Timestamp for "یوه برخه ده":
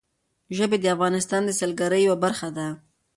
2.07-2.67